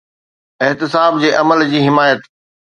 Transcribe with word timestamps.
احتساب 0.65 1.11
جي 1.21 1.29
عمل 1.39 1.59
جي 1.71 1.79
حمايت. 1.87 2.21